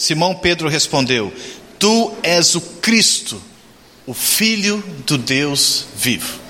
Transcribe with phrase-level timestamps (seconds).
[0.00, 1.30] Simão Pedro respondeu:
[1.78, 3.38] Tu és o Cristo,
[4.06, 6.40] o Filho do Deus vivo.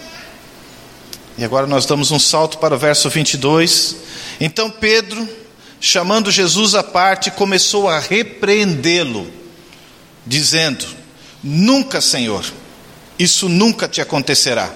[1.36, 3.96] E agora nós damos um salto para o verso 22.
[4.40, 5.28] Então Pedro,
[5.80, 9.28] chamando Jesus à parte, começou a repreendê-lo,
[10.24, 10.86] dizendo:
[11.42, 12.44] Nunca, Senhor,
[13.18, 14.72] isso nunca te acontecerá.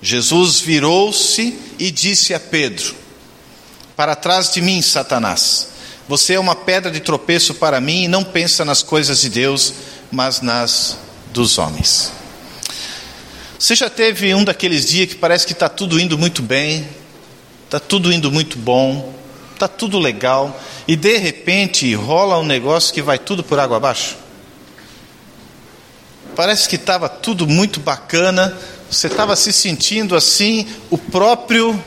[0.00, 2.94] Jesus virou-se e disse a Pedro:
[3.96, 5.77] Para trás de mim, Satanás.
[6.08, 9.74] Você é uma pedra de tropeço para mim e não pensa nas coisas de Deus,
[10.10, 10.96] mas nas
[11.34, 12.10] dos homens.
[13.58, 16.88] Você já teve um daqueles dias que parece que está tudo indo muito bem,
[17.66, 19.12] está tudo indo muito bom,
[19.52, 24.16] está tudo legal, e de repente rola um negócio que vai tudo por água abaixo?
[26.34, 28.56] Parece que estava tudo muito bacana,
[28.90, 31.78] você estava se sentindo assim, o próprio.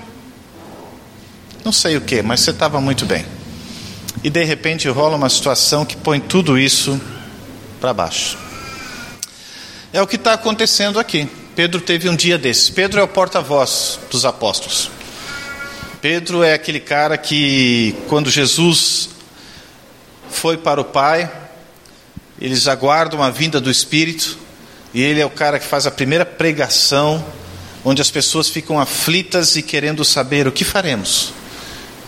[1.66, 3.26] Não sei o que, mas você estava muito bem.
[4.24, 7.00] E de repente rola uma situação que põe tudo isso
[7.80, 8.38] para baixo.
[9.92, 11.28] É o que está acontecendo aqui.
[11.56, 12.70] Pedro teve um dia desses.
[12.70, 14.90] Pedro é o porta-voz dos apóstolos.
[16.02, 19.10] Pedro é aquele cara que, quando Jesus
[20.30, 21.30] foi para o Pai,
[22.40, 24.38] eles aguardam a vinda do Espírito,
[24.94, 27.24] e ele é o cara que faz a primeira pregação,
[27.86, 31.34] onde as pessoas ficam aflitas e querendo saber o que faremos.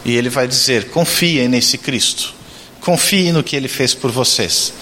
[0.06, 2.34] E ele vai dizer: confiem nesse Cristo,
[2.82, 4.73] confiem no que ele fez por vocês.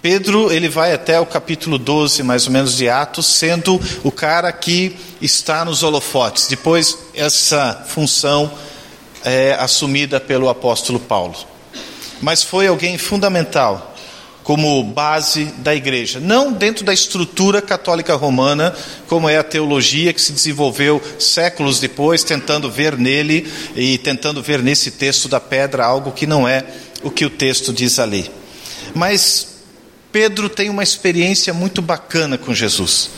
[0.00, 4.50] Pedro, ele vai até o capítulo 12, mais ou menos, de Atos, sendo o cara
[4.50, 6.48] que está nos holofotes.
[6.48, 8.52] Depois, essa função
[9.24, 11.36] é assumida pelo apóstolo Paulo.
[12.20, 13.91] Mas foi alguém fundamental
[14.42, 18.74] como base da igreja, não dentro da estrutura católica romana,
[19.06, 24.62] como é a teologia que se desenvolveu séculos depois, tentando ver nele e tentando ver
[24.62, 26.64] nesse texto da pedra algo que não é
[27.02, 28.30] o que o texto diz ali.
[28.94, 29.48] Mas
[30.10, 33.10] Pedro tem uma experiência muito bacana com Jesus.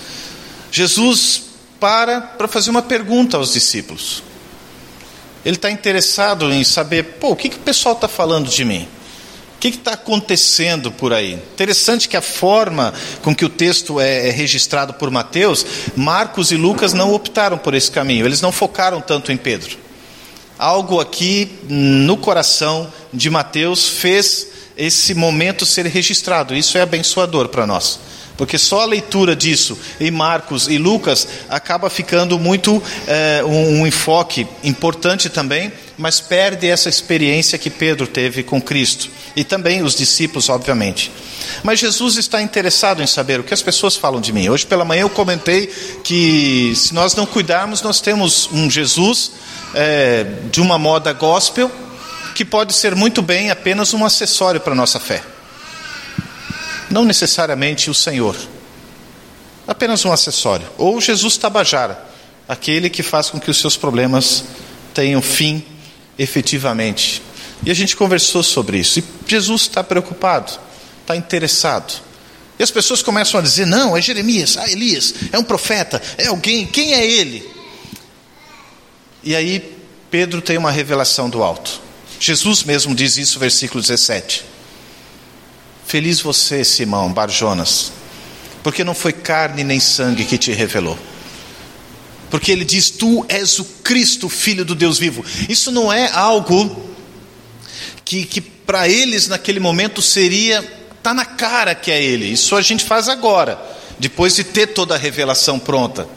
[0.70, 1.42] Jesus
[1.80, 4.22] para para fazer uma pergunta aos discípulos.
[5.44, 8.88] Ele está interessado em saber, pô, o que, que o pessoal está falando de mim?
[9.64, 11.32] Que está acontecendo por aí?
[11.32, 12.92] Interessante que a forma
[13.22, 15.64] com que o texto é, é registrado por Mateus,
[15.96, 19.78] Marcos e Lucas não optaram por esse caminho, eles não focaram tanto em Pedro.
[20.58, 26.54] Algo aqui no coração de Mateus fez esse momento ser registrado.
[26.54, 27.98] Isso é abençoador para nós.
[28.36, 33.86] Porque só a leitura disso em Marcos e Lucas acaba ficando muito é, um, um
[33.86, 39.94] enfoque importante também, mas perde essa experiência que Pedro teve com Cristo e também os
[39.94, 41.10] discípulos, obviamente.
[41.62, 44.48] Mas Jesus está interessado em saber o que as pessoas falam de mim.
[44.48, 45.66] Hoje pela manhã eu comentei
[46.02, 49.32] que se nós não cuidarmos, nós temos um Jesus
[49.74, 51.70] é, de uma moda gospel
[52.34, 55.22] que pode ser muito bem apenas um acessório para a nossa fé.
[56.90, 58.36] Não necessariamente o Senhor,
[59.66, 60.66] apenas um acessório.
[60.76, 62.04] Ou Jesus Tabajara,
[62.48, 64.44] aquele que faz com que os seus problemas
[64.92, 65.64] tenham fim
[66.18, 67.22] efetivamente.
[67.64, 68.98] E a gente conversou sobre isso.
[68.98, 70.52] E Jesus está preocupado,
[71.02, 72.02] está interessado.
[72.58, 76.26] E as pessoas começam a dizer: não, é Jeremias, ah, Elias, é um profeta, é
[76.26, 77.48] alguém, quem é ele?
[79.22, 79.76] E aí
[80.10, 81.80] Pedro tem uma revelação do alto.
[82.20, 84.44] Jesus mesmo diz isso, versículo 17.
[85.86, 87.92] Feliz você, Simão Barjonas,
[88.62, 90.98] porque não foi carne nem sangue que te revelou.
[92.34, 95.24] Porque ele diz: Tu és o Cristo, filho do Deus vivo.
[95.48, 96.90] Isso não é algo
[98.04, 100.58] que, que para eles naquele momento seria,
[100.98, 102.26] está na cara que é ele.
[102.26, 103.56] Isso a gente faz agora,
[104.00, 106.08] depois de ter toda a revelação pronta.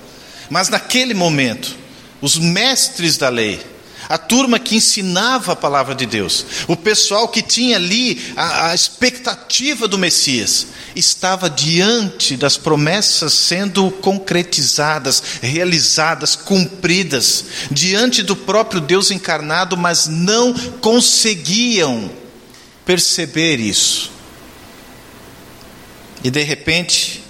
[0.49, 1.77] Mas naquele momento,
[2.19, 3.63] os mestres da lei,
[4.09, 8.75] a turma que ensinava a palavra de Deus, o pessoal que tinha ali a, a,
[8.75, 19.11] expectativa do Messias, estava diante das promessas sendo concretizadas, realizadas, cumpridas, diante do próprio Deus
[19.11, 22.09] encarnado, mas não conseguiam
[22.85, 24.11] perceber isso.
[26.23, 27.23] E de repente,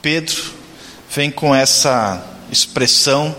[0.00, 0.54] Pedro
[1.10, 3.36] vem com essa expressão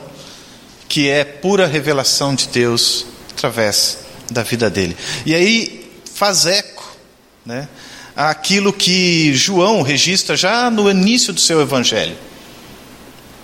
[0.90, 4.00] que é pura revelação de Deus através
[4.30, 4.98] da vida dele.
[5.26, 6.98] E aí faz eco,
[7.46, 7.70] né,
[8.16, 12.18] aquilo que João registra já no início do seu evangelho,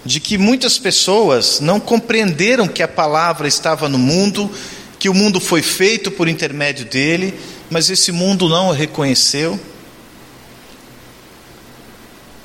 [0.03, 4.51] de que muitas pessoas não compreenderam que a palavra estava no mundo,
[4.99, 7.39] que o mundo foi feito por intermédio dele,
[7.69, 9.59] mas esse mundo não o reconheceu.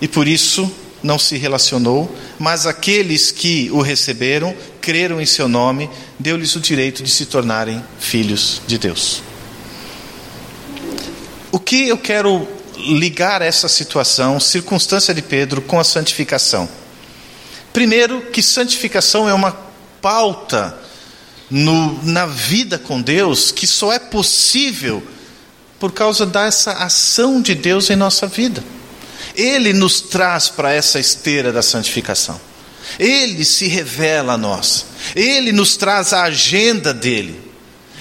[0.00, 0.70] E por isso
[1.02, 5.88] não se relacionou, mas aqueles que o receberam, creram em seu nome,
[6.18, 9.22] deu-lhes o direito de se tornarem filhos de Deus.
[11.52, 16.68] O que eu quero ligar essa situação, circunstância de Pedro, com a santificação?
[17.72, 19.52] Primeiro, que santificação é uma
[20.00, 20.76] pauta
[21.50, 25.02] no, na vida com Deus que só é possível
[25.78, 28.62] por causa dessa ação de Deus em nossa vida.
[29.34, 32.40] Ele nos traz para essa esteira da santificação.
[32.98, 34.86] Ele se revela a nós.
[35.14, 37.40] Ele nos traz a agenda dele.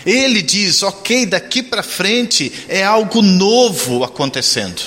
[0.05, 4.81] Ele diz: ok, daqui para frente é algo novo acontecendo.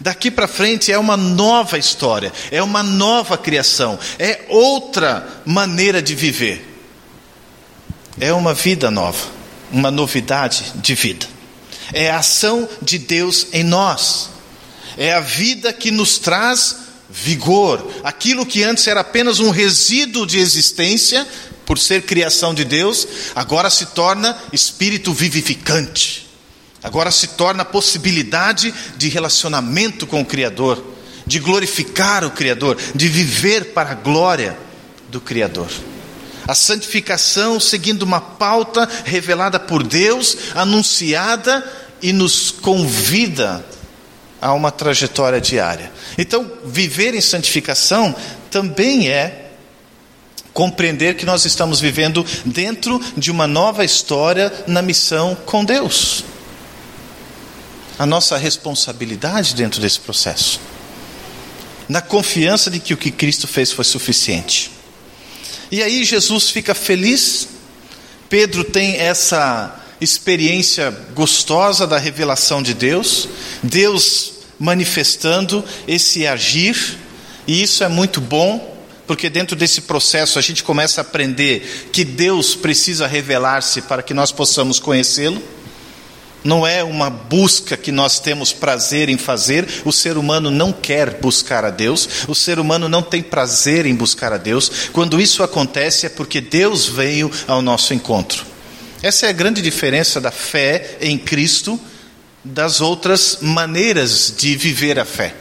[0.00, 6.14] Daqui para frente é uma nova história, é uma nova criação, é outra maneira de
[6.14, 6.74] viver.
[8.18, 9.26] É uma vida nova,
[9.70, 11.26] uma novidade de vida.
[11.92, 14.30] É a ação de Deus em nós.
[14.96, 16.76] É a vida que nos traz
[17.08, 17.90] vigor.
[18.02, 21.26] Aquilo que antes era apenas um resíduo de existência,
[21.64, 26.26] por ser criação de Deus, agora se torna espírito vivificante.
[26.82, 30.94] Agora se torna possibilidade de relacionamento com o Criador,
[31.26, 34.56] de glorificar o Criador, de viver para a glória
[35.08, 35.68] do Criador.
[36.46, 41.64] A santificação seguindo uma pauta revelada por Deus, anunciada
[42.00, 43.64] e nos convida
[44.40, 45.92] a uma trajetória diária.
[46.18, 48.14] Então, viver em santificação
[48.50, 49.46] também é
[50.52, 56.24] compreender que nós estamos vivendo dentro de uma nova história na missão com Deus.
[57.98, 60.60] A nossa responsabilidade dentro desse processo.
[61.88, 64.70] Na confiança de que o que Cristo fez foi suficiente.
[65.70, 67.48] E aí Jesus fica feliz,
[68.28, 73.28] Pedro tem essa experiência gostosa da revelação de Deus,
[73.62, 76.98] Deus manifestando esse agir,
[77.46, 78.76] e isso é muito bom,
[79.06, 84.12] porque dentro desse processo a gente começa a aprender que Deus precisa revelar-se para que
[84.12, 85.40] nós possamos conhecê-lo.
[86.42, 91.18] Não é uma busca que nós temos prazer em fazer, o ser humano não quer
[91.20, 94.70] buscar a Deus, o ser humano não tem prazer em buscar a Deus.
[94.92, 98.55] Quando isso acontece é porque Deus veio ao nosso encontro.
[99.06, 101.78] Essa é a grande diferença da fé em Cristo
[102.42, 105.32] das outras maneiras de viver a fé.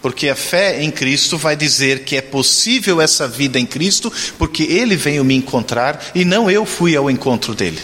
[0.00, 4.62] Porque a fé em Cristo vai dizer que é possível essa vida em Cristo, porque
[4.62, 7.80] Ele veio me encontrar e não eu fui ao encontro dele.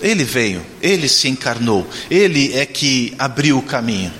[0.00, 4.12] Ele veio, Ele se encarnou, Ele é que abriu o caminho.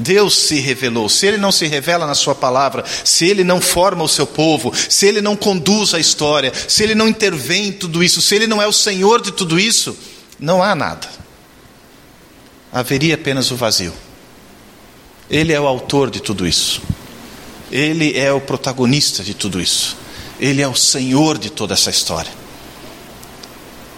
[0.00, 1.08] Deus se revelou.
[1.08, 4.72] Se Ele não se revela na Sua palavra, se Ele não forma o seu povo,
[4.88, 8.46] se Ele não conduz a história, se Ele não intervém em tudo isso, se Ele
[8.46, 9.96] não é o Senhor de tudo isso,
[10.38, 11.08] não há nada.
[12.72, 13.92] Haveria apenas o vazio.
[15.28, 16.82] Ele é o autor de tudo isso.
[17.70, 19.96] Ele é o protagonista de tudo isso.
[20.40, 22.39] Ele é o Senhor de toda essa história.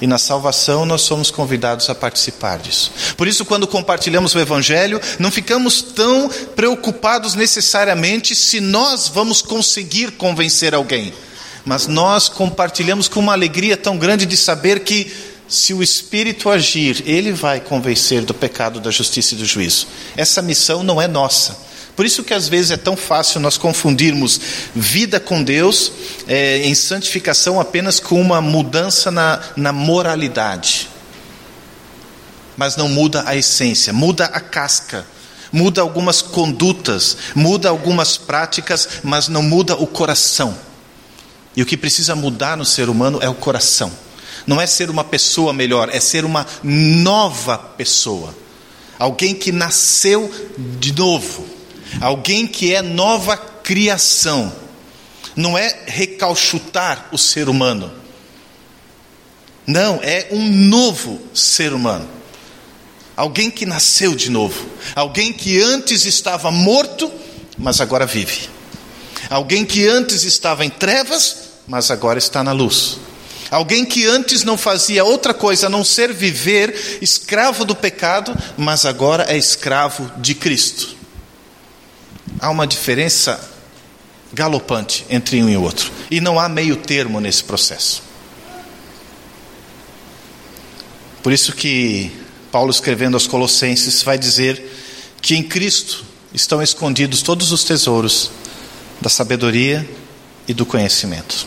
[0.02, 2.90] E na salvação nós somos convidados a participar disso.
[3.16, 10.10] Por isso, quando compartilhamos o Evangelho, não ficamos tão preocupados necessariamente se nós vamos conseguir
[10.10, 11.14] convencer alguém.
[11.64, 15.12] Mas nós compartilhamos com uma alegria tão grande de saber que
[15.46, 19.86] se o Espírito agir, ele vai convencer do pecado, da justiça e do juízo.
[20.16, 21.56] Essa missão não é nossa.
[21.94, 24.40] Por isso que às vezes é tão fácil nós confundirmos
[24.74, 25.92] vida com Deus
[26.26, 30.88] é, em santificação apenas com uma mudança na, na moralidade.
[32.56, 35.06] Mas não muda a essência, muda a casca,
[35.52, 40.56] muda algumas condutas, muda algumas práticas, mas não muda o coração.
[41.54, 43.92] E o que precisa mudar no ser humano é o coração.
[44.46, 48.34] Não é ser uma pessoa melhor, é ser uma nova pessoa.
[48.98, 50.32] Alguém que nasceu
[50.80, 51.61] de novo.
[52.00, 54.52] Alguém que é nova criação.
[55.34, 57.92] Não é recalchutar o ser humano.
[59.66, 62.08] Não, é um novo ser humano.
[63.16, 64.66] Alguém que nasceu de novo.
[64.94, 67.10] Alguém que antes estava morto,
[67.56, 68.48] mas agora vive.
[69.30, 72.98] Alguém que antes estava em trevas, mas agora está na luz.
[73.50, 78.86] Alguém que antes não fazia outra coisa a não ser viver escravo do pecado, mas
[78.86, 81.01] agora é escravo de Cristo.
[82.42, 83.40] Há uma diferença
[84.32, 88.02] galopante entre um e outro, e não há meio termo nesse processo.
[91.22, 92.10] Por isso que
[92.50, 94.60] Paulo escrevendo aos Colossenses vai dizer
[95.20, 98.32] que em Cristo estão escondidos todos os tesouros
[99.00, 99.88] da sabedoria
[100.48, 101.46] e do conhecimento.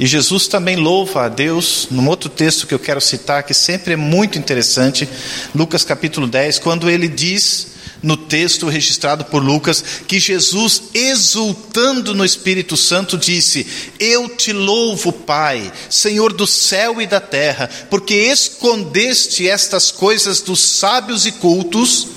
[0.00, 3.92] E Jesus também louva a Deus, num outro texto que eu quero citar, que sempre
[3.92, 5.08] é muito interessante,
[5.54, 12.24] Lucas capítulo 10, quando ele diz no texto registrado por Lucas que Jesus, exultando no
[12.24, 13.66] Espírito Santo, disse:
[13.98, 20.60] Eu te louvo, Pai, Senhor do céu e da terra, porque escondeste estas coisas dos
[20.60, 22.08] sábios e cultos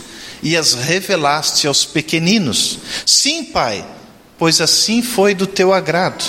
[0.41, 2.79] e as revelaste aos pequeninos.
[3.05, 3.85] Sim, Pai,
[4.37, 6.23] pois assim foi do teu agrado.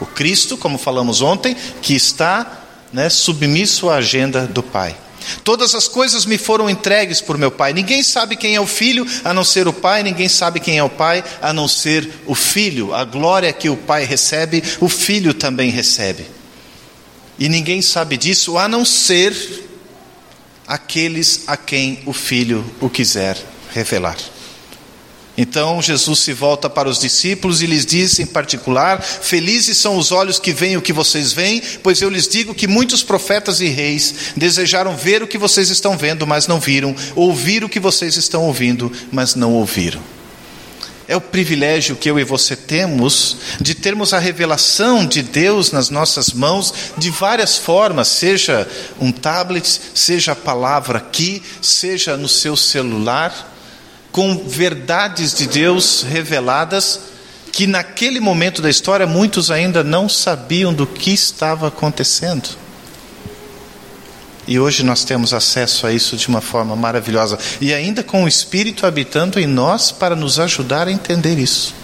[0.00, 4.96] O Cristo, como falamos ontem, que está né, submisso à agenda do Pai.
[5.42, 7.72] Todas as coisas me foram entregues por meu Pai.
[7.72, 10.82] Ninguém sabe quem é o Filho a não ser o Pai, ninguém sabe quem é
[10.82, 12.94] o Pai a não ser o Filho.
[12.94, 16.26] A glória que o Pai recebe, o Filho também recebe.
[17.38, 19.34] E ninguém sabe disso a não ser
[20.66, 23.36] aqueles a quem o Filho o quiser
[23.72, 24.16] revelar.
[25.36, 30.12] Então Jesus se volta para os discípulos e lhes diz em particular: Felizes são os
[30.12, 33.66] olhos que veem o que vocês veem, pois eu lhes digo que muitos profetas e
[33.66, 38.16] reis desejaram ver o que vocês estão vendo, mas não viram, ouvir o que vocês
[38.16, 40.00] estão ouvindo, mas não ouviram.
[41.06, 45.90] É o privilégio que eu e você temos de termos a revelação de Deus nas
[45.90, 48.66] nossas mãos de várias formas, seja
[48.98, 53.53] um tablet, seja a palavra aqui, seja no seu celular
[54.14, 57.00] com verdades de Deus reveladas
[57.50, 62.48] que naquele momento da história muitos ainda não sabiam do que estava acontecendo.
[64.46, 68.28] E hoje nós temos acesso a isso de uma forma maravilhosa e ainda com o
[68.28, 71.74] Espírito habitando em nós para nos ajudar a entender isso.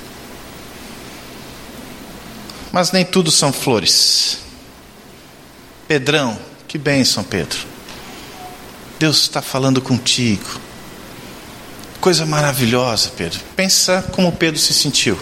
[2.71, 4.39] Mas nem tudo são flores.
[5.89, 7.59] Pedrão, que bênção, Pedro.
[9.01, 10.70] Deus está falando contigo.
[12.01, 13.39] Coisa maravilhosa, Pedro.
[13.55, 15.19] Pensa como Pedro se sentiu.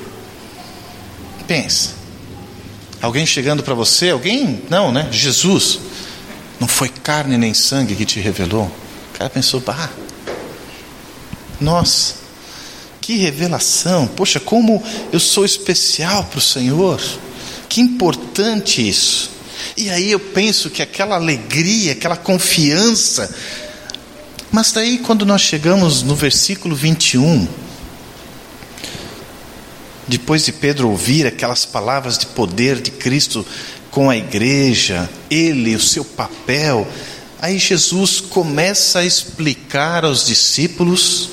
[1.47, 1.91] Pensa.
[3.03, 5.09] Alguém chegando para você, alguém, não, né?
[5.11, 5.81] Jesus.
[6.61, 8.65] Não foi carne nem sangue que te revelou.
[8.65, 9.91] O cara pensou, bah,
[11.61, 12.15] nossa,
[13.01, 14.07] que revelação.
[14.07, 14.83] Poxa, como
[15.13, 17.01] eu sou especial para o Senhor.
[17.69, 19.31] Que importante isso.
[19.77, 23.35] E aí eu penso que aquela alegria, aquela confiança
[24.51, 27.47] mas daí, quando nós chegamos no versículo 21,
[30.07, 33.45] depois de Pedro ouvir aquelas palavras de poder de Cristo
[33.91, 36.89] com a igreja, ele, o seu papel,
[37.41, 41.31] aí Jesus começa a explicar aos discípulos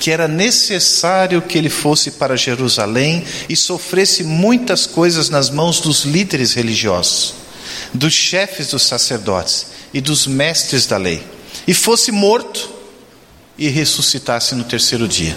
[0.00, 6.04] que era necessário que ele fosse para Jerusalém e sofresse muitas coisas nas mãos dos
[6.04, 7.34] líderes religiosos,
[7.94, 11.22] dos chefes dos sacerdotes e dos mestres da lei
[11.66, 12.70] e fosse morto
[13.56, 15.36] e ressuscitasse no terceiro dia.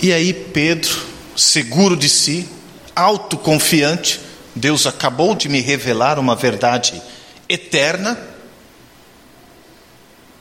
[0.00, 0.94] E aí Pedro,
[1.36, 2.48] seguro de si,
[2.94, 4.20] autoconfiante,
[4.54, 7.02] Deus acabou de me revelar uma verdade
[7.48, 8.18] eterna,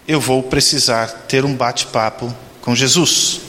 [0.07, 3.39] eu vou precisar ter um bate-papo com Jesus.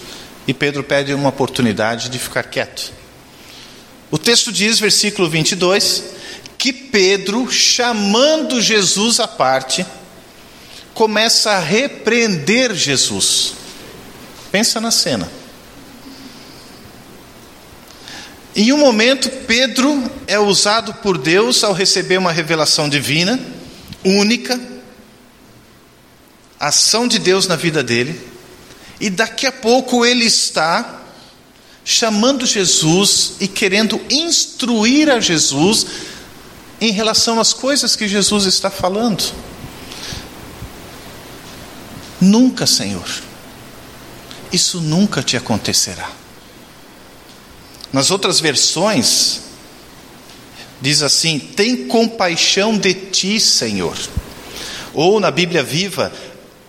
[0.46, 2.92] E Pedro pede uma oportunidade de ficar quieto.
[4.10, 6.04] O texto diz, versículo 22,
[6.64, 9.84] que Pedro, chamando Jesus à parte,
[10.94, 13.52] começa a repreender Jesus.
[14.50, 15.30] Pensa na cena.
[18.56, 23.38] Em um momento, Pedro é usado por Deus ao receber uma revelação divina,
[24.02, 24.58] única,
[26.58, 28.18] ação de Deus na vida dele,
[28.98, 31.02] e daqui a pouco ele está
[31.84, 36.13] chamando Jesus e querendo instruir a Jesus
[36.84, 39.32] em relação às coisas que Jesus está falando.
[42.20, 43.08] Nunca, Senhor,
[44.52, 46.10] isso nunca te acontecerá.
[47.92, 49.40] Nas outras versões,
[50.80, 53.96] diz assim: tem compaixão de ti, Senhor.
[54.92, 56.12] Ou na Bíblia viva,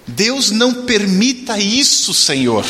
[0.08, 2.66] Deus não permita isso, Senhor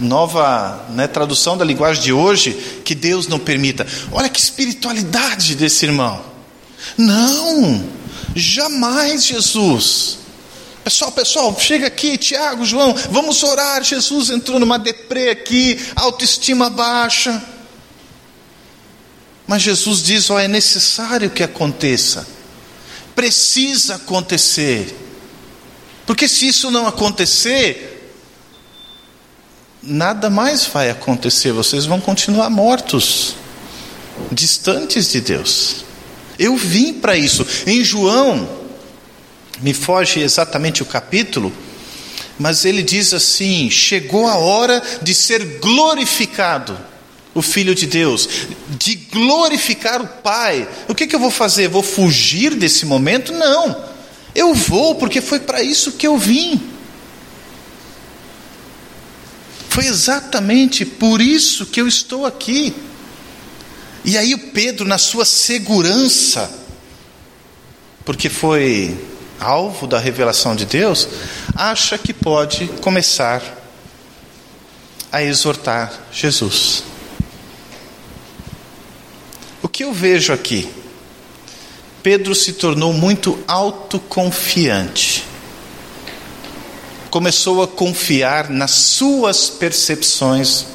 [0.00, 2.52] nova né, tradução da linguagem de hoje,
[2.84, 3.86] que Deus não permita.
[4.10, 6.24] Olha que espiritualidade desse irmão.
[6.96, 7.84] Não,
[8.34, 10.18] jamais, Jesus.
[10.82, 13.84] Pessoal, pessoal, chega aqui, Tiago, João, vamos orar.
[13.84, 17.42] Jesus entrou numa deprê aqui, autoestima baixa.
[19.46, 22.26] Mas Jesus diz: ó, é necessário que aconteça,
[23.14, 24.96] precisa acontecer,
[26.06, 27.99] porque se isso não acontecer,
[29.82, 33.34] nada mais vai acontecer, vocês vão continuar mortos,
[34.30, 35.84] distantes de Deus.
[36.38, 37.46] Eu vim para isso.
[37.66, 38.48] Em João,
[39.60, 41.52] me foge exatamente o capítulo,
[42.38, 46.78] mas ele diz assim: chegou a hora de ser glorificado
[47.34, 48.28] o Filho de Deus,
[48.70, 50.68] de glorificar o Pai.
[50.88, 51.68] O que, que eu vou fazer?
[51.68, 53.32] Vou fugir desse momento?
[53.32, 53.84] Não.
[54.34, 56.60] Eu vou porque foi para isso que eu vim.
[59.70, 62.74] Foi exatamente por isso que eu estou aqui.
[64.04, 66.50] E aí o Pedro, na sua segurança,
[68.04, 68.98] porque foi
[69.38, 71.08] alvo da revelação de Deus,
[71.54, 73.40] acha que pode começar
[75.12, 76.82] a exortar Jesus.
[79.62, 80.68] O que eu vejo aqui?
[82.02, 85.29] Pedro se tornou muito autoconfiante.
[87.10, 90.66] Começou a confiar nas suas percepções,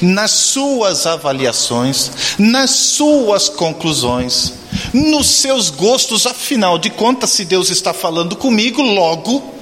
[0.00, 4.54] nas suas avaliações, nas suas conclusões,
[4.92, 6.26] nos seus gostos.
[6.26, 9.54] Afinal de contas, se Deus está falando comigo, logo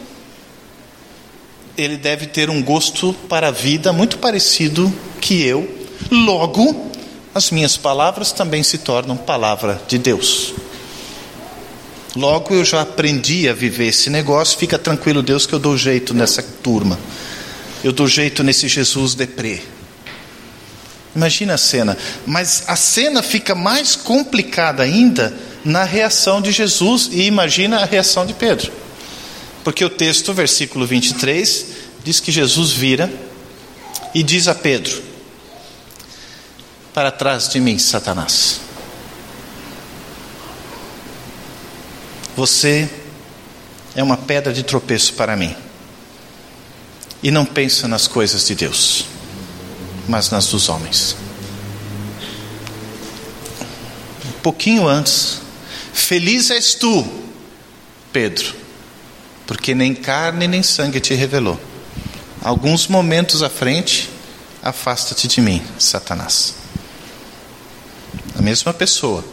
[1.77, 5.69] ele deve ter um gosto para a vida muito parecido que eu.
[6.11, 6.91] Logo,
[7.35, 10.55] as minhas palavras também se tornam palavra de Deus.
[12.17, 16.15] Logo eu já aprendi a viver esse negócio, fica tranquilo, Deus, que eu dou jeito
[16.15, 16.99] nessa turma.
[17.83, 19.61] Eu dou jeito nesse Jesus deprê.
[21.15, 27.23] Imagina a cena, mas a cena fica mais complicada ainda na reação de Jesus e
[27.23, 28.73] imagina a reação de Pedro.
[29.63, 31.67] Porque o texto, versículo 23,
[32.05, 33.11] diz que Jesus vira
[34.15, 35.03] e diz a Pedro:
[36.93, 38.61] Para trás de mim, Satanás.
[42.37, 42.91] Você
[43.95, 45.55] é uma pedra de tropeço para mim.
[47.23, 49.05] E não pensa nas coisas de Deus,
[50.09, 51.17] mas nas dos homens.
[54.27, 55.41] Um pouquinho antes,
[55.93, 57.07] feliz és tu,
[58.13, 58.53] Pedro,
[59.47, 61.59] porque nem carne nem sangue te revelou.
[62.43, 64.11] Alguns momentos à frente,
[64.61, 66.57] afasta-te de mim, Satanás.
[68.37, 69.25] A mesma pessoa,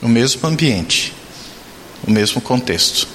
[0.00, 1.14] o mesmo ambiente
[2.06, 3.08] o mesmo contexto.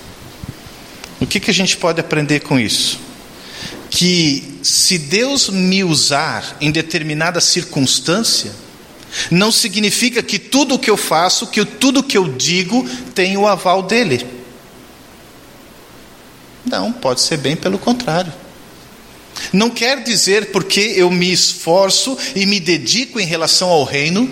[1.20, 3.00] O que, que a gente pode aprender com isso?
[3.90, 8.52] Que se Deus me usar em determinada circunstância,
[9.32, 13.38] não significa que tudo o que eu faço, que tudo o que eu digo tem
[13.38, 14.26] o aval dele.
[16.66, 18.32] Não, pode ser bem pelo contrário.
[19.54, 24.30] Não quer dizer porque eu me esforço e me dedico em relação ao reino,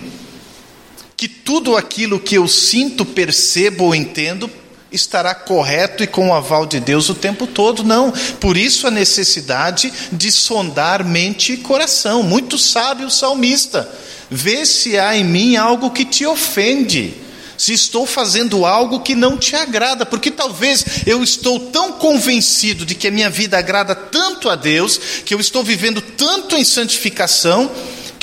[1.17, 4.49] que tudo aquilo que eu sinto, percebo ou entendo
[4.91, 8.11] estará correto e com o aval de Deus o tempo todo, não.
[8.39, 12.23] Por isso a necessidade de sondar mente e coração.
[12.23, 13.89] Muito sábio o salmista.
[14.29, 17.13] Vê se há em mim algo que te ofende.
[17.57, 22.95] Se estou fazendo algo que não te agrada, porque talvez eu estou tão convencido de
[22.95, 27.71] que a minha vida agrada tanto a Deus, que eu estou vivendo tanto em santificação,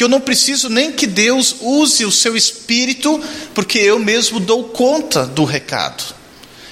[0.03, 3.23] que eu não preciso nem que Deus use o seu espírito,
[3.55, 6.03] porque eu mesmo dou conta do recado.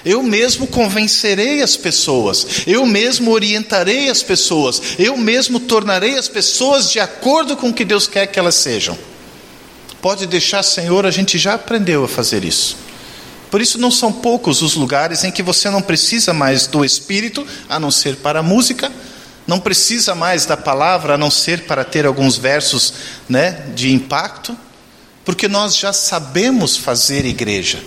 [0.04, 6.90] Eu mesmo convencerei as pessoas, eu mesmo orientarei as pessoas, eu mesmo tornarei as pessoas
[6.90, 8.98] de acordo com o que Deus quer que elas sejam.
[10.02, 12.76] Pode deixar, Senhor, a gente já aprendeu a fazer isso.
[13.48, 17.46] Por isso, não são poucos os lugares em que você não precisa mais do Espírito,
[17.68, 18.90] a não ser para a música,
[19.50, 22.94] não precisa mais da palavra a não ser para ter alguns versos
[23.28, 24.56] né, de impacto,
[25.24, 27.82] porque nós já sabemos fazer igreja.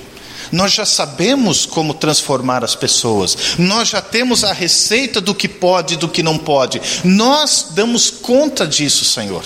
[0.52, 3.56] Nós já sabemos como transformar as pessoas.
[3.58, 6.82] Nós já temos a receita do que pode e do que não pode.
[7.02, 9.46] Nós damos conta disso, Senhor.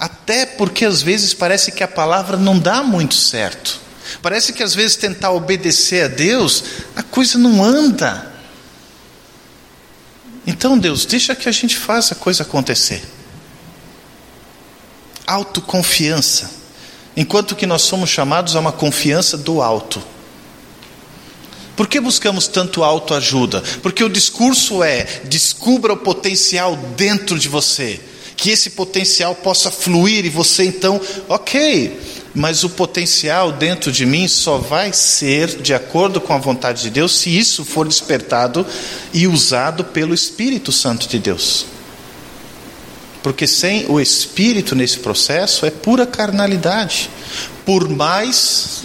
[0.00, 3.78] Até porque às vezes parece que a palavra não dá muito certo.
[4.22, 6.64] Parece que às vezes tentar obedecer a Deus,
[6.96, 8.32] a coisa não anda.
[10.46, 13.02] Então, Deus, deixa que a gente faça a coisa acontecer.
[15.26, 16.50] Autoconfiança.
[17.16, 20.02] Enquanto que nós somos chamados a uma confiança do alto.
[21.76, 23.62] Por que buscamos tanto autoajuda?
[23.82, 28.00] Porque o discurso é: descubra o potencial dentro de você,
[28.36, 31.98] que esse potencial possa fluir e você então, ok,
[32.34, 36.90] mas o potencial dentro de mim só vai ser de acordo com a vontade de
[36.90, 38.66] Deus se isso for despertado
[39.12, 41.66] e usado pelo Espírito Santo de Deus.
[43.22, 47.08] Porque sem o Espírito nesse processo é pura carnalidade.
[47.64, 48.82] Por mais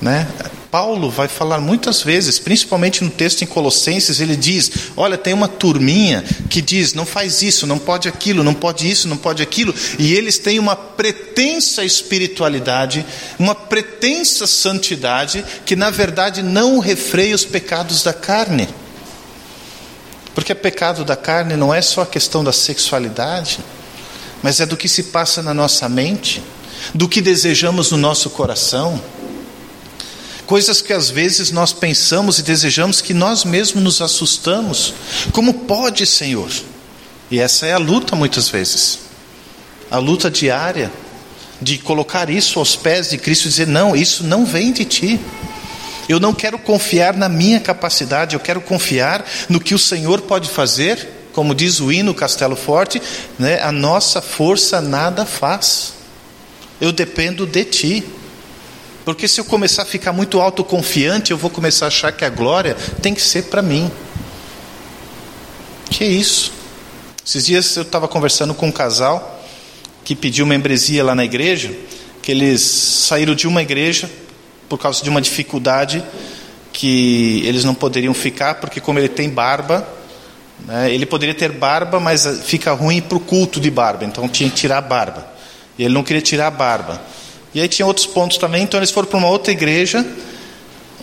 [0.00, 0.28] né,
[0.72, 5.46] Paulo vai falar muitas vezes, principalmente no texto em Colossenses, ele diz: Olha, tem uma
[5.46, 9.74] turminha que diz, não faz isso, não pode aquilo, não pode isso, não pode aquilo,
[9.98, 13.04] e eles têm uma pretensa espiritualidade,
[13.38, 18.66] uma pretensa santidade, que na verdade não refreia os pecados da carne.
[20.34, 23.58] Porque o pecado da carne não é só a questão da sexualidade,
[24.42, 26.42] mas é do que se passa na nossa mente,
[26.94, 28.98] do que desejamos no nosso coração
[30.52, 34.92] coisas que às vezes nós pensamos e desejamos que nós mesmos nos assustamos.
[35.32, 36.50] Como pode, Senhor?
[37.30, 38.98] E essa é a luta muitas vezes,
[39.90, 40.92] a luta diária
[41.58, 45.18] de colocar isso aos pés de Cristo e dizer: não, isso não vem de ti.
[46.06, 50.50] Eu não quero confiar na minha capacidade, eu quero confiar no que o Senhor pode
[50.50, 53.00] fazer, como diz o hino Castelo Forte,
[53.38, 53.58] né?
[53.62, 55.94] a nossa força nada faz.
[56.78, 58.04] Eu dependo de ti.
[59.04, 62.30] Porque se eu começar a ficar muito autoconfiante, eu vou começar a achar que a
[62.30, 63.90] glória tem que ser para mim.
[65.90, 66.52] Que isso?
[67.24, 69.40] Esses dias eu estava conversando com um casal
[70.04, 71.72] que pediu membresia lá na igreja,
[72.20, 74.10] que eles saíram de uma igreja
[74.68, 76.02] por causa de uma dificuldade
[76.72, 79.86] que eles não poderiam ficar, porque como ele tem barba,
[80.64, 84.48] né, ele poderia ter barba, mas fica ruim para o culto de barba, então tinha
[84.48, 85.26] que tirar a barba.
[85.78, 87.00] E ele não queria tirar a barba.
[87.54, 90.04] E aí tinha outros pontos também, então eles foram para uma outra igreja,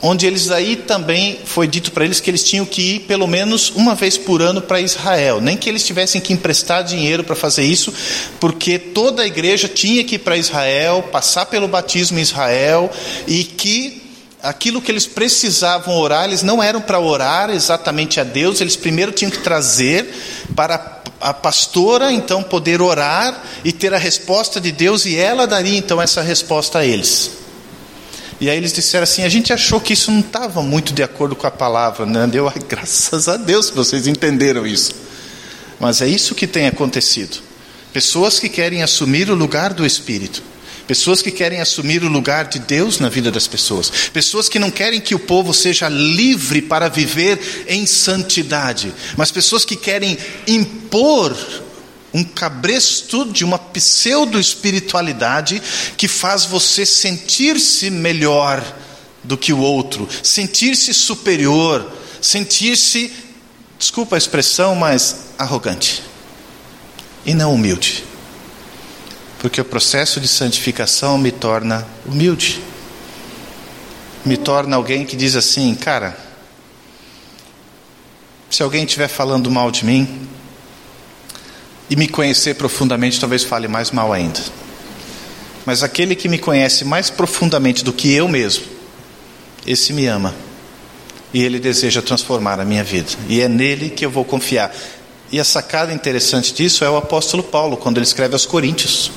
[0.02, 3.70] onde eles aí também foi dito para eles que eles tinham que ir pelo menos
[3.76, 7.64] uma vez por ano para Israel, nem que eles tivessem que emprestar dinheiro para fazer
[7.64, 7.94] isso,
[8.40, 12.90] porque toda a igreja tinha que ir para Israel, passar pelo batismo em Israel
[13.28, 13.99] e que
[14.42, 19.12] aquilo que eles precisavam orar, eles não eram para orar exatamente a Deus, eles primeiro
[19.12, 20.14] tinham que trazer
[20.56, 25.78] para a pastora então poder orar e ter a resposta de Deus e ela daria
[25.78, 27.32] então essa resposta a eles.
[28.40, 31.36] E aí eles disseram assim: a gente achou que isso não estava muito de acordo
[31.36, 32.26] com a palavra, né?
[32.26, 34.94] Deu graças a Deus que vocês entenderam isso.
[35.80, 37.38] Mas é isso que tem acontecido.
[37.92, 40.44] Pessoas que querem assumir o lugar do Espírito,
[40.90, 44.72] pessoas que querem assumir o lugar de Deus na vida das pessoas, pessoas que não
[44.72, 51.38] querem que o povo seja livre para viver em santidade, mas pessoas que querem impor
[52.12, 55.62] um cabresto de uma pseudo-espiritualidade
[55.96, 58.66] que faz você sentir-se melhor
[59.24, 61.88] do que o outro, sentir-se superior,
[62.20, 63.14] sentir-se,
[63.78, 66.02] desculpa a expressão, mas arrogante
[67.24, 68.09] e não humilde.
[69.40, 72.62] Porque o processo de santificação me torna humilde,
[74.26, 76.18] me torna alguém que diz assim, cara,
[78.50, 80.28] se alguém estiver falando mal de mim,
[81.90, 84.40] e me conhecer profundamente, talvez fale mais mal ainda.
[85.66, 88.66] Mas aquele que me conhece mais profundamente do que eu mesmo,
[89.66, 90.36] esse me ama.
[91.34, 93.10] E ele deseja transformar a minha vida.
[93.28, 94.76] E é nele que eu vou confiar.
[95.32, 99.12] E a sacada interessante disso é o apóstolo Paulo, quando ele escreve aos Coríntios.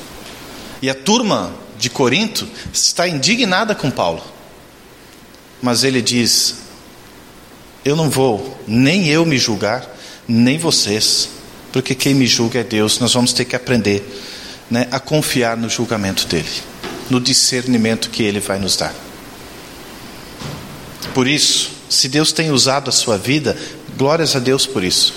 [0.82, 4.22] E a turma de Corinto está indignada com Paulo.
[5.62, 6.56] Mas ele diz:
[7.84, 9.88] Eu não vou nem eu me julgar,
[10.28, 11.30] nem vocês
[11.72, 12.98] porque quem me julga é Deus.
[13.00, 14.04] Nós vamos ter que aprender
[14.70, 16.50] né, a confiar no julgamento dele,
[17.08, 18.94] no discernimento que ele vai nos dar.
[21.14, 23.56] Por isso, se Deus tem usado a sua vida,
[23.96, 25.14] glórias a Deus por isso.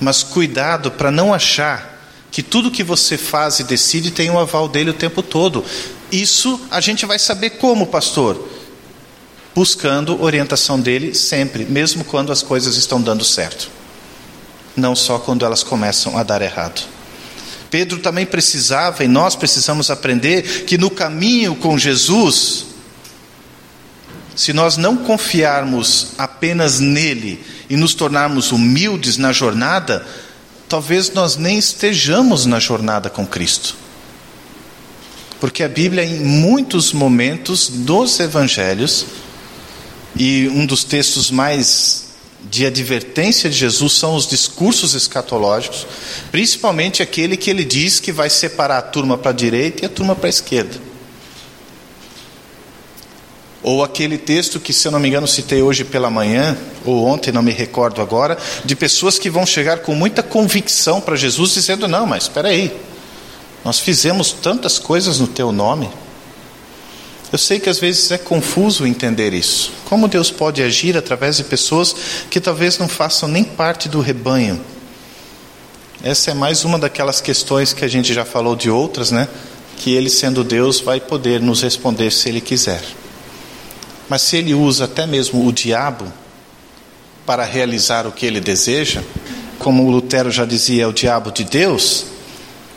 [0.00, 1.91] Mas cuidado para não achar
[2.32, 5.64] que tudo que você faz e decide tem o aval dele o tempo todo.
[6.10, 8.48] Isso a gente vai saber como, pastor?
[9.54, 13.70] Buscando orientação dele sempre, mesmo quando as coisas estão dando certo
[14.76, 16.82] não só quando elas começam a dar errado.
[17.70, 22.66] Pedro também precisava, e nós precisamos aprender, que no caminho com Jesus,
[24.36, 30.06] se nós não confiarmos apenas nele e nos tornarmos humildes na jornada,
[30.72, 33.76] talvez nós nem estejamos na jornada com Cristo.
[35.38, 39.04] Porque a Bíblia, em muitos momentos dos evangelhos,
[40.16, 42.06] e um dos textos mais
[42.48, 45.86] de advertência de Jesus são os discursos escatológicos,
[46.30, 49.90] principalmente aquele que ele diz que vai separar a turma para a direita e a
[49.90, 50.80] turma para a esquerda.
[53.62, 57.30] Ou aquele texto que, se eu não me engano, citei hoje pela manhã, ou ontem,
[57.30, 61.86] não me recordo agora, de pessoas que vão chegar com muita convicção para Jesus, dizendo:
[61.86, 62.76] Não, mas espera aí,
[63.64, 65.88] nós fizemos tantas coisas no teu nome.
[67.30, 69.72] Eu sei que às vezes é confuso entender isso.
[69.86, 71.94] Como Deus pode agir através de pessoas
[72.28, 74.60] que talvez não façam nem parte do rebanho?
[76.02, 79.28] Essa é mais uma daquelas questões que a gente já falou de outras, né?
[79.78, 82.82] Que Ele, sendo Deus, vai poder nos responder se Ele quiser.
[84.12, 86.04] Mas se Ele usa até mesmo o diabo
[87.24, 89.02] para realizar o que Ele deseja,
[89.58, 92.04] como Lutero já dizia, é o diabo de Deus,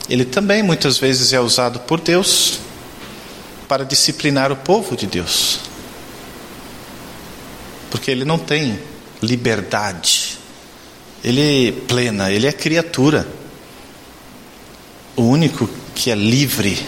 [0.10, 2.60] ele também muitas vezes é usado por Deus
[3.68, 5.60] para disciplinar o povo de Deus.
[7.92, 8.80] Porque ele não tem
[9.22, 10.38] liberdade.
[11.22, 13.28] Ele é plena, ele é criatura.
[15.18, 16.82] O único que é livre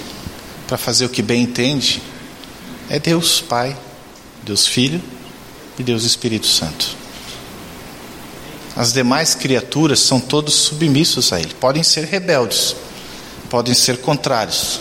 [0.70, 2.02] para fazer o que bem entende
[2.90, 3.76] é Deus Pai,
[4.44, 5.02] Deus Filho
[5.78, 6.96] e Deus Espírito Santo.
[8.76, 11.54] As demais criaturas são todos submissos a Ele.
[11.56, 12.76] Podem ser rebeldes,
[13.50, 14.80] podem ser contrários,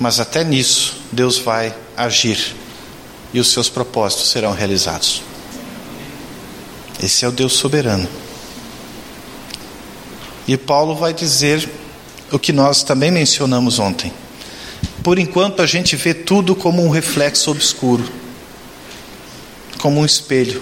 [0.00, 2.54] mas até nisso Deus vai agir
[3.34, 5.22] e os seus propósitos serão realizados.
[7.02, 8.08] Esse é o Deus soberano.
[10.48, 11.68] E Paulo vai dizer
[12.32, 14.12] o que nós também mencionamos ontem.
[15.02, 18.04] Por enquanto a gente vê tudo como um reflexo obscuro,
[19.86, 20.60] como um espelho.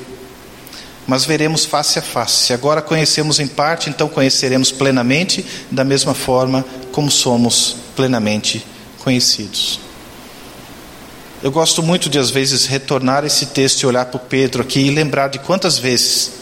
[1.07, 2.53] Mas veremos face a face.
[2.53, 8.63] Agora conhecemos em parte, então conheceremos plenamente, da mesma forma como somos plenamente
[8.99, 9.81] conhecidos.
[11.43, 14.81] Eu gosto muito de, às vezes, retornar esse texto e olhar para o Pedro aqui
[14.81, 16.33] e lembrar de quantas vezes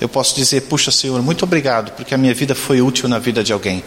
[0.00, 3.44] eu posso dizer: Puxa, Senhor, muito obrigado, porque a minha vida foi útil na vida
[3.44, 3.84] de alguém.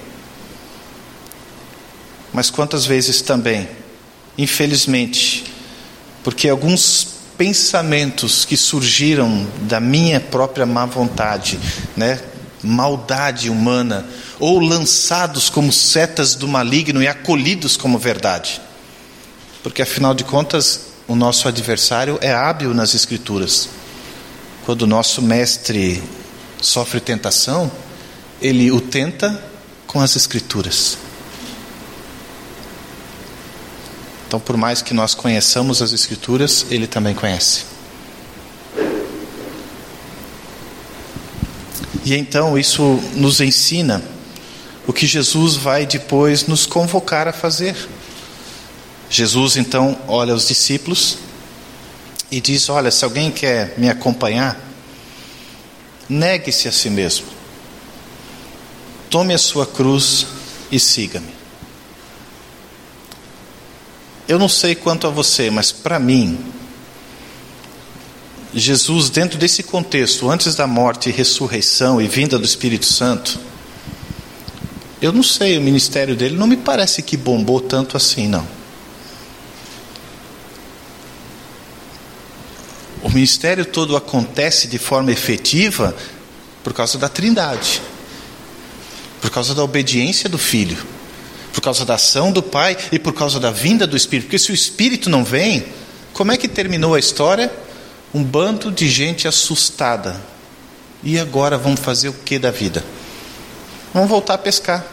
[2.32, 3.68] Mas quantas vezes também,
[4.38, 5.44] infelizmente,
[6.24, 11.60] porque alguns pensamentos que surgiram da minha própria má vontade,
[11.98, 12.20] né,
[12.62, 14.06] maldade humana,
[14.40, 18.62] ou lançados como setas do maligno e acolhidos como verdade
[19.64, 23.70] porque afinal de contas, o nosso adversário é hábil nas Escrituras.
[24.66, 26.02] Quando o nosso mestre
[26.62, 27.72] sofre tentação,
[28.42, 29.42] ele o tenta
[29.86, 30.98] com as Escrituras.
[34.32, 37.66] Então, por mais que nós conheçamos as Escrituras, ele também conhece.
[42.06, 42.82] E então isso
[43.14, 44.02] nos ensina
[44.88, 47.76] o que Jesus vai depois nos convocar a fazer.
[49.10, 51.18] Jesus então olha os discípulos
[52.32, 54.58] e diz: Olha, se alguém quer me acompanhar,
[56.08, 57.26] negue-se a si mesmo,
[59.10, 60.26] tome a sua cruz
[60.72, 61.41] e siga-me.
[64.32, 66.40] Eu não sei quanto a você, mas para mim,
[68.54, 73.38] Jesus, dentro desse contexto, antes da morte, ressurreição e vinda do Espírito Santo,
[75.02, 78.48] eu não sei, o ministério dele não me parece que bombou tanto assim, não.
[83.04, 85.94] O ministério todo acontece de forma efetiva
[86.64, 87.82] por causa da Trindade,
[89.20, 90.78] por causa da obediência do Filho,
[91.52, 94.26] por causa da ação do Pai e por causa da vinda do Espírito.
[94.26, 95.66] Porque se o Espírito não vem,
[96.14, 97.52] como é que terminou a história?
[98.14, 100.20] Um bando de gente assustada.
[101.04, 102.84] E agora vamos fazer o que da vida?
[103.94, 104.86] Vamos voltar a pescar.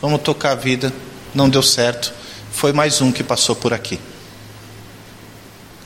[0.00, 0.92] Vamos tocar a vida.
[1.34, 2.12] Não deu certo.
[2.52, 3.98] Foi mais um que passou por aqui.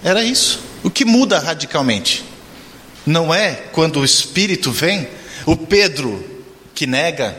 [0.02, 0.60] Era isso.
[0.82, 2.24] O que muda radicalmente?
[3.04, 5.08] Não é quando o Espírito vem,
[5.46, 6.24] o Pedro
[6.74, 7.36] que nega,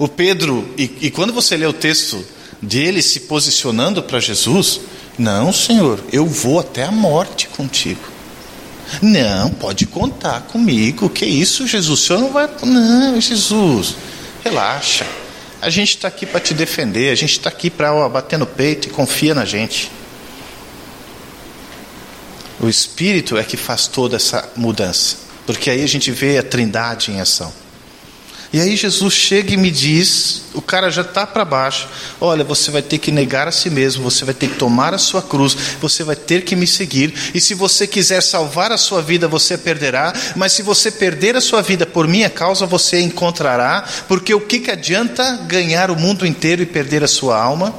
[0.00, 2.24] o Pedro, e, e quando você lê o texto
[2.60, 4.80] dele se posicionando para Jesus,
[5.18, 8.00] não, Senhor, eu vou até a morte contigo.
[9.02, 11.10] Não, pode contar comigo.
[11.10, 12.00] Que isso, Jesus?
[12.00, 12.48] O Senhor não vai.
[12.64, 13.94] Não, Jesus,
[14.42, 15.06] relaxa.
[15.60, 17.12] A gente está aqui para te defender.
[17.12, 19.92] A gente está aqui para bater no peito e confia na gente.
[22.58, 27.12] O Espírito é que faz toda essa mudança, porque aí a gente vê a Trindade
[27.12, 27.52] em ação.
[28.52, 31.86] E aí Jesus chega e me diz, o cara já está para baixo,
[32.20, 34.98] olha, você vai ter que negar a si mesmo, você vai ter que tomar a
[34.98, 39.00] sua cruz, você vai ter que me seguir, e se você quiser salvar a sua
[39.00, 43.84] vida, você perderá, mas se você perder a sua vida por minha causa, você encontrará,
[44.08, 47.72] porque o que, que adianta ganhar o mundo inteiro e perder a sua alma?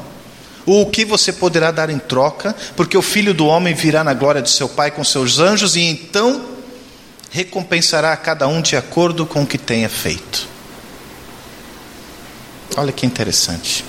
[0.66, 2.56] O que você poderá dar em troca?
[2.78, 5.82] Porque o filho do homem virá na glória de seu Pai com seus anjos e
[5.82, 6.46] então
[7.30, 10.51] recompensará a cada um de acordo com o que tenha feito.
[12.78, 13.84] Olha que interessante.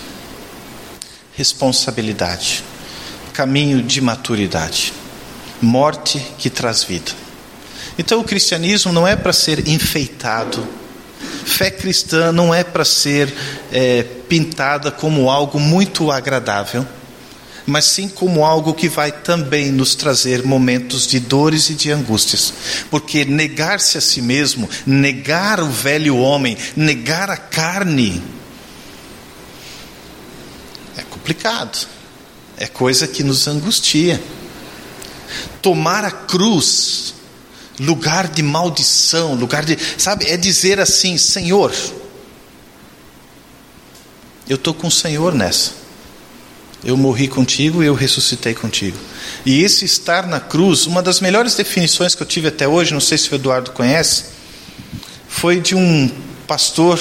[1.35, 2.62] Responsabilidade,
[3.33, 4.92] caminho de maturidade,
[5.61, 7.12] morte que traz vida.
[7.99, 10.66] Então o cristianismo não é para ser enfeitado
[11.45, 13.33] Fé cristã não é para ser
[13.73, 16.87] é, pintada como algo muito agradável,
[17.66, 22.53] mas sim como algo que vai também nos trazer momentos de dores e de angústias.
[22.90, 28.23] Porque negar-se a si mesmo, negar o velho homem, negar a carne,
[31.23, 31.87] complicado,
[32.57, 34.21] é coisa que nos angustia.
[35.63, 37.15] Tomar a cruz
[37.79, 41.73] lugar de maldição, lugar de, sabe, é dizer assim: Senhor,
[44.49, 45.81] eu estou com o Senhor nessa.
[46.85, 48.99] Eu morri contigo e eu ressuscitei contigo.
[49.47, 53.01] E esse estar na cruz, uma das melhores definições que eu tive até hoje, não
[53.01, 54.25] sei se o Eduardo conhece,
[55.29, 56.11] foi de um
[56.49, 57.01] pastor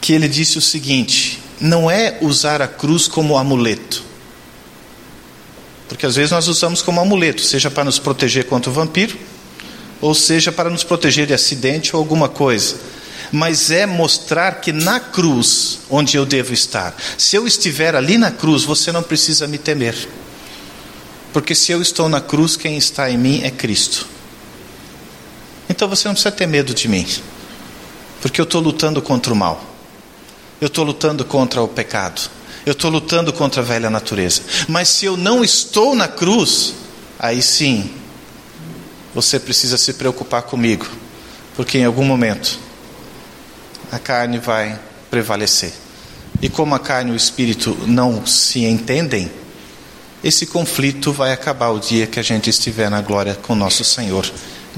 [0.00, 4.02] que ele disse o seguinte: não é usar a cruz como amuleto.
[5.88, 9.16] Porque às vezes nós usamos como amuleto, seja para nos proteger contra o vampiro,
[10.00, 12.76] ou seja para nos proteger de acidente ou alguma coisa.
[13.30, 18.32] Mas é mostrar que na cruz, onde eu devo estar, se eu estiver ali na
[18.32, 19.94] cruz, você não precisa me temer.
[21.32, 24.06] Porque se eu estou na cruz, quem está em mim é Cristo.
[25.68, 27.06] Então você não precisa ter medo de mim,
[28.20, 29.71] porque eu estou lutando contra o mal,
[30.62, 32.30] eu estou lutando contra o pecado.
[32.64, 34.42] Eu estou lutando contra a velha natureza.
[34.68, 36.72] Mas se eu não estou na cruz,
[37.18, 37.90] aí sim,
[39.12, 40.86] você precisa se preocupar comigo,
[41.56, 42.60] porque em algum momento
[43.90, 44.78] a carne vai
[45.10, 45.72] prevalecer.
[46.40, 49.28] E como a carne e o espírito não se entendem,
[50.22, 54.30] esse conflito vai acabar o dia que a gente estiver na glória com nosso Senhor.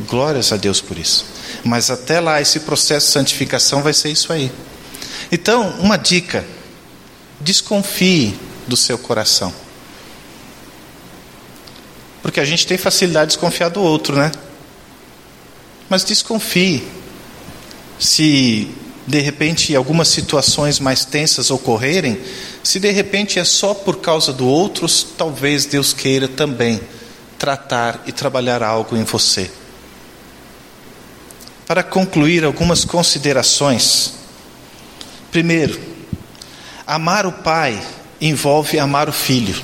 [0.08, 1.26] Glórias a Deus por isso.
[1.62, 4.50] Mas até lá, esse processo de santificação vai ser isso aí.
[5.34, 6.44] Então, uma dica
[7.40, 9.52] Desconfie do seu coração.
[12.22, 14.30] Porque a gente tem facilidade de desconfiar do outro, né?
[15.90, 16.86] Mas desconfie.
[17.98, 18.70] Se
[19.08, 22.20] de repente algumas situações mais tensas ocorrerem,
[22.62, 24.86] se de repente é só por causa do outro,
[25.18, 26.80] talvez Deus queira também
[27.36, 29.50] tratar e trabalhar algo em você.
[31.66, 34.23] Para concluir, algumas considerações.
[35.34, 35.80] Primeiro,
[36.86, 37.84] Amar o Pai
[38.20, 39.60] envolve amar o Filho.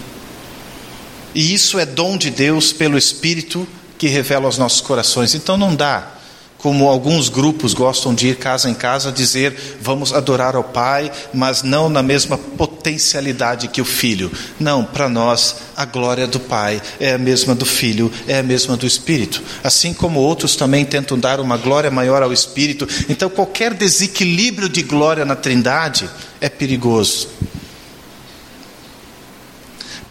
[1.33, 5.33] E isso é dom de Deus pelo Espírito que revela aos nossos corações.
[5.33, 6.15] Então não dá,
[6.63, 11.63] como alguns grupos gostam de ir casa em casa, dizer vamos adorar ao Pai, mas
[11.63, 14.31] não na mesma potencialidade que o Filho.
[14.59, 18.77] Não, para nós a glória do Pai é a mesma do Filho, é a mesma
[18.77, 19.43] do Espírito.
[19.65, 22.87] Assim como outros também tentam dar uma glória maior ao Espírito.
[23.09, 26.09] Então qualquer desequilíbrio de glória na Trindade
[26.41, 27.29] é perigoso.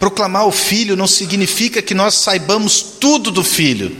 [0.00, 3.94] Proclamar o Filho não significa que nós saibamos tudo do Filho,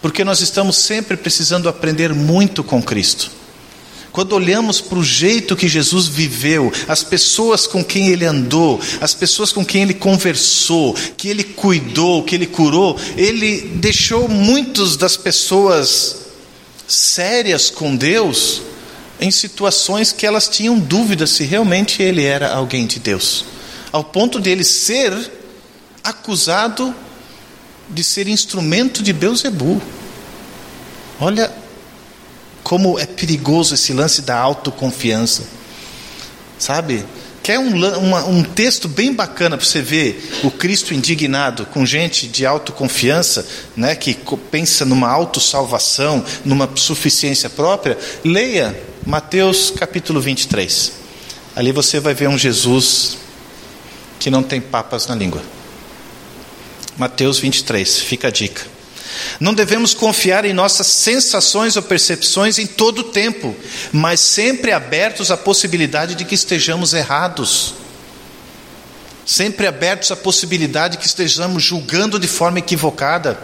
[0.00, 3.30] porque nós estamos sempre precisando aprender muito com Cristo.
[4.12, 9.14] Quando olhamos para o jeito que Jesus viveu, as pessoas com quem ele andou, as
[9.14, 15.16] pessoas com quem ele conversou, que ele cuidou, que ele curou, ele deixou muitas das
[15.16, 16.16] pessoas
[16.88, 18.62] sérias com Deus
[19.20, 23.44] em situações que elas tinham dúvida se realmente ele era alguém de Deus,
[23.92, 25.12] ao ponto de ele ser
[26.02, 26.92] acusado
[27.90, 29.80] de ser instrumento de Beuzebu.
[31.20, 31.52] Olha
[32.62, 35.42] como é perigoso esse lance da autoconfiança,
[36.58, 37.04] sabe?
[37.42, 42.28] Quer um, uma, um texto bem bacana para você ver o Cristo indignado com gente
[42.28, 44.16] de autoconfiança, né, que
[44.50, 47.98] pensa numa autossalvação, numa suficiência própria?
[48.22, 50.92] Leia Mateus capítulo 23.
[51.56, 53.16] Ali você vai ver um Jesus
[54.18, 55.42] que não tem papas na língua.
[57.00, 58.62] Mateus 23, fica a dica.
[59.40, 63.56] Não devemos confiar em nossas sensações ou percepções em todo o tempo,
[63.90, 67.72] mas sempre abertos à possibilidade de que estejamos errados.
[69.24, 73.40] Sempre abertos à possibilidade de que estejamos julgando de forma equivocada,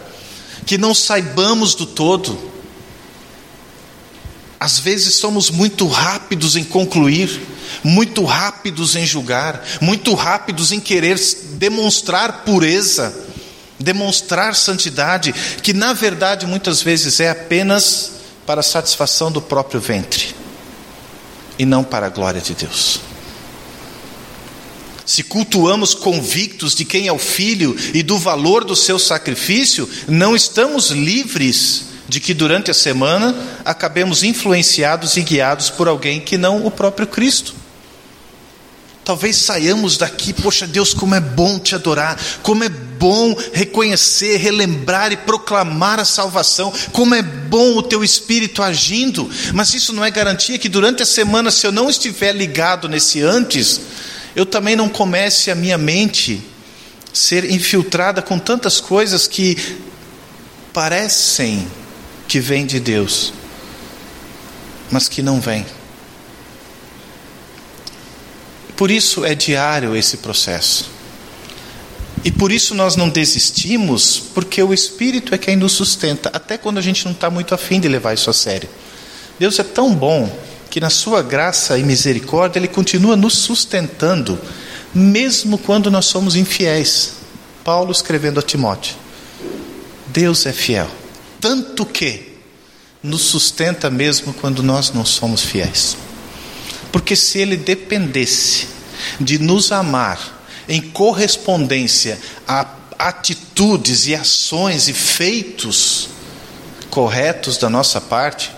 [0.67, 2.53] que não saibamos do todo.
[4.61, 7.41] Às vezes somos muito rápidos em concluir,
[7.83, 11.19] muito rápidos em julgar, muito rápidos em querer
[11.55, 13.25] demonstrar pureza,
[13.79, 18.13] demonstrar santidade, que na verdade muitas vezes é apenas
[18.47, 20.35] para a satisfação do próprio ventre
[21.59, 23.01] e não para a glória de Deus.
[25.05, 30.35] Se cultuamos convictos de quem é o Filho e do valor do seu sacrifício, não
[30.35, 33.35] estamos livres de que durante a semana
[33.65, 37.55] acabemos influenciados e guiados por alguém que não o próprio Cristo.
[39.07, 45.13] Talvez saiamos daqui, poxa Deus, como é bom te adorar, como é bom reconhecer, relembrar
[45.13, 50.11] e proclamar a salvação, como é bom o teu espírito agindo, mas isso não é
[50.11, 53.81] garantia que durante a semana, se eu não estiver ligado nesse antes,
[54.35, 56.43] eu também não comece a minha mente
[57.13, 59.57] ser infiltrada com tantas coisas que
[60.73, 61.65] parecem
[62.27, 63.33] que vem de Deus,
[64.91, 65.65] mas que não vem.
[68.77, 70.91] Por isso é diário esse processo.
[72.25, 76.79] E por isso nós não desistimos, porque o Espírito é quem nos sustenta, até quando
[76.79, 78.69] a gente não está muito afim de levar isso a sério.
[79.39, 80.31] Deus é tão bom
[80.71, 84.39] que, na Sua graça e misericórdia, Ele continua nos sustentando,
[84.95, 87.13] mesmo quando nós somos infiéis.
[87.65, 88.97] Paulo escrevendo a Timóteo:
[90.09, 90.89] Deus é fiel
[91.47, 92.33] tanto que
[93.03, 95.97] nos sustenta mesmo quando nós não somos fiéis.
[96.93, 98.69] Porque se Ele dependesse
[99.21, 100.37] de nos amar
[100.69, 102.67] em correspondência à
[102.99, 106.09] atitudes e ações e feitos
[106.91, 108.51] corretos da nossa parte,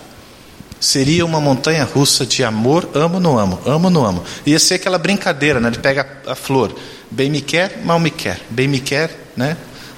[0.79, 4.23] seria uma montanha russa de amor, amo, não amo, amo, não amo.
[4.45, 5.67] Ia ser aquela brincadeira, né?
[5.67, 6.73] Ele pega a flor,
[7.11, 9.57] bem me quer, mal me quer, bem me quer, né?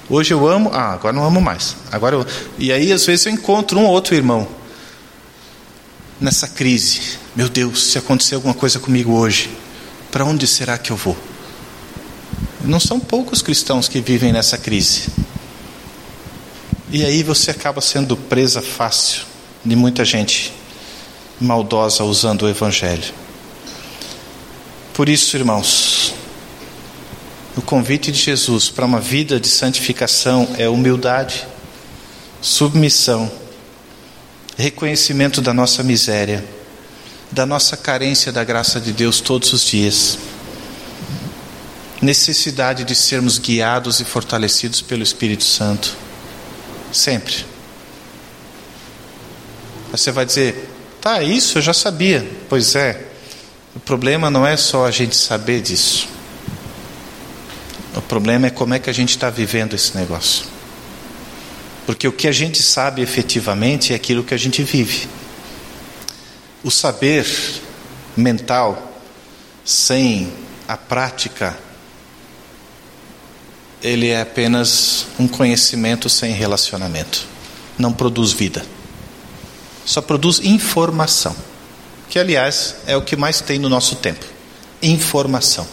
[0.10, 1.76] Hoje eu amo, ah, agora não amo mais.
[1.92, 2.26] Agora eu...
[2.58, 4.48] E aí às vezes eu encontro um ou outro irmão
[6.20, 7.21] nessa crise.
[7.34, 9.50] Meu Deus, se acontecer alguma coisa comigo hoje,
[10.12, 11.18] para onde será que eu vou?
[12.62, 15.08] Não são poucos cristãos que vivem nessa crise.
[16.92, 19.24] E aí você acaba sendo presa fácil
[19.64, 20.52] de muita gente
[21.40, 23.14] maldosa usando o Evangelho.
[24.94, 26.14] Por isso, irmãos,
[27.56, 31.48] o convite de Jesus para uma vida de santificação é humildade,
[32.42, 33.32] submissão,
[34.58, 36.44] reconhecimento da nossa miséria,
[37.32, 40.18] da nossa carência da graça de Deus todos os dias
[42.02, 45.96] necessidade de sermos guiados e fortalecidos pelo Espírito Santo.
[46.92, 47.46] Sempre.
[49.92, 50.70] Você vai dizer,
[51.00, 52.28] tá, isso eu já sabia.
[52.50, 53.06] Pois é,
[53.76, 56.10] o problema não é só a gente saber disso.
[57.96, 60.46] O problema é como é que a gente está vivendo esse negócio.
[61.86, 65.08] Porque o que a gente sabe efetivamente é aquilo que a gente vive.
[66.64, 67.26] O saber
[68.16, 68.94] mental,
[69.66, 70.32] sem
[70.68, 71.58] a prática
[73.84, 77.26] ele é apenas um conhecimento sem relacionamento.
[77.78, 78.64] Não produz vida.
[79.86, 81.36] Só produz informação.
[82.08, 84.26] Que, aliás, é o que mais tem no nosso tempo.
[84.84, 85.68] Informação.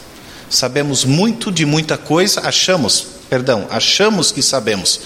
[0.48, 5.00] Sabemos muito de muita coisa, achamos, perdão, achamos que sabemos,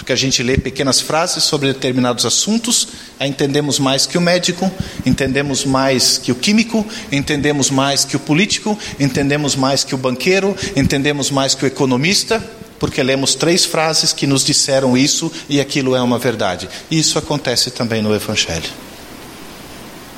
[0.00, 2.88] porque a gente lê pequenas frases sobre determinados assuntos,
[3.20, 4.72] entendemos mais que o médico,
[5.04, 10.56] entendemos mais que o químico, entendemos mais que o político, entendemos mais que o banqueiro,
[10.74, 12.42] entendemos mais que o economista,
[12.78, 16.66] porque lemos três frases que nos disseram isso e aquilo é uma verdade.
[16.90, 18.70] Isso acontece também no Evangelho.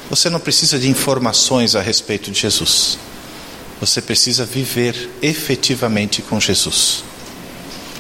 [0.08, 2.96] Você não precisa de informações a respeito de Jesus.
[3.80, 7.02] Você precisa viver efetivamente com Jesus.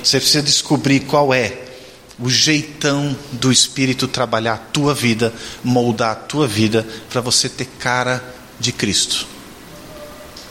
[0.00, 1.71] Você precisa descobrir qual é
[2.18, 5.32] o jeitão do Espírito trabalhar a tua vida,
[5.64, 8.22] moldar a tua vida, para você ter cara
[8.60, 9.26] de Cristo.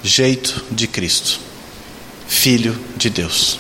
[0.04, 1.40] Jeito de Cristo.
[2.28, 3.60] Filho de Deus.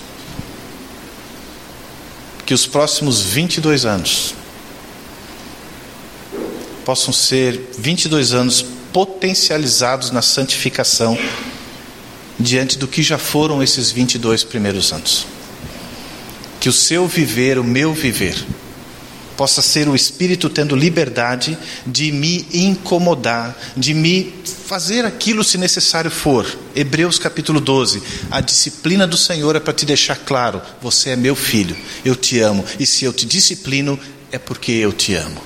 [2.45, 4.33] Que os próximos 22 anos
[6.83, 11.17] possam ser 22 anos potencializados na santificação
[12.39, 15.27] diante do que já foram esses 22 primeiros anos
[16.61, 18.35] que o seu viver, o meu viver,
[19.35, 21.57] possa ser o Espírito tendo liberdade
[21.87, 24.31] de me incomodar, de me
[24.67, 26.45] fazer aquilo se necessário for.
[26.75, 28.03] Hebreus capítulo 12.
[28.29, 32.39] A disciplina do Senhor é para te deixar claro: você é meu filho, eu te
[32.39, 33.99] amo, e se eu te disciplino,
[34.31, 35.41] é porque eu te amo.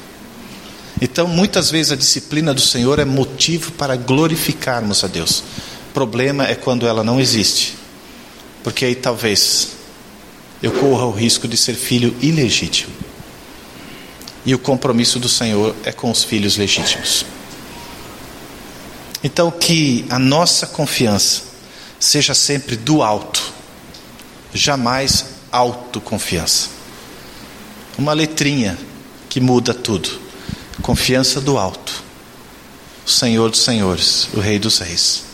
[1.01, 5.39] Então, muitas vezes a disciplina do Senhor é motivo para glorificarmos a Deus.
[5.89, 7.77] O problema é quando ela não existe,
[8.61, 9.75] porque aí talvez
[10.65, 12.91] eu corro o risco de ser filho ilegítimo.
[14.43, 17.23] E o compromisso do Senhor é com os filhos legítimos.
[19.23, 21.43] Então, que a nossa confiança
[21.99, 23.53] seja sempre do alto,
[24.55, 26.69] jamais autoconfiança.
[27.95, 28.75] Uma letrinha
[29.29, 30.19] que muda tudo.
[30.81, 32.03] Confiança do alto.
[33.05, 35.25] O Senhor dos Senhores, o Rei dos Reis.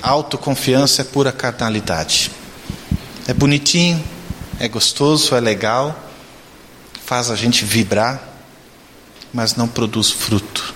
[0.00, 2.37] Autoconfiança é pura carnalidade.
[3.28, 4.02] É bonitinho,
[4.58, 6.10] é gostoso, é legal,
[7.04, 8.26] faz a gente vibrar,
[9.34, 10.74] mas não produz fruto.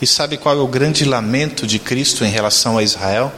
[0.00, 3.30] E sabe qual é o grande lamento de Cristo em relação a Israel?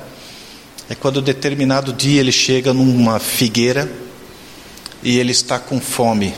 [0.89, 3.91] É quando determinado dia ele chega numa figueira
[5.03, 6.33] e ele está com fome.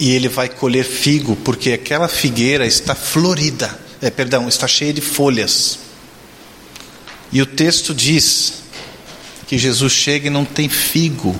[0.00, 5.00] E ele vai colher figo, porque aquela figueira está florida, é, perdão, está cheia de
[5.00, 5.78] folhas.
[7.30, 8.65] E o texto diz
[9.46, 11.34] que Jesus chega e não tem figo,